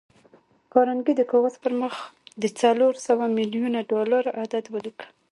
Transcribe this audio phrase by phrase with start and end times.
[0.73, 1.95] کارنګي د کاغذ پر مخ
[2.41, 5.05] د څلور سوه ميليونه ډالر عدد وليکه.